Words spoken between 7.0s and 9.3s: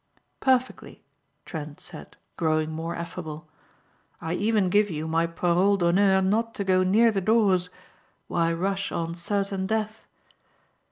the doors. Why rush on